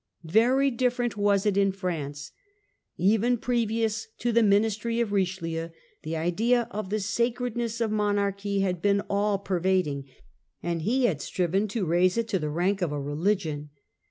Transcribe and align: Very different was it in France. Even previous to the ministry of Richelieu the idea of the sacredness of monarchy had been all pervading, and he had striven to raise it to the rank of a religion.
Very 0.23 0.71
different 0.71 1.15
was 1.15 1.45
it 1.45 1.55
in 1.57 1.71
France. 1.71 2.31
Even 2.97 3.37
previous 3.37 4.07
to 4.17 4.31
the 4.31 4.41
ministry 4.41 4.99
of 4.99 5.11
Richelieu 5.11 5.69
the 6.01 6.15
idea 6.15 6.67
of 6.71 6.89
the 6.89 6.99
sacredness 6.99 7.79
of 7.79 7.91
monarchy 7.91 8.61
had 8.61 8.81
been 8.81 9.01
all 9.01 9.37
pervading, 9.37 10.05
and 10.63 10.81
he 10.81 11.05
had 11.05 11.21
striven 11.21 11.67
to 11.67 11.85
raise 11.85 12.17
it 12.17 12.27
to 12.29 12.39
the 12.39 12.49
rank 12.49 12.81
of 12.81 12.91
a 12.91 12.99
religion. 12.99 13.69